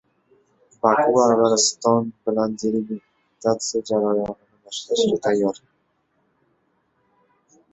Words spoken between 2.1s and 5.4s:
bilan delimitatsiya jarayonini boshlashga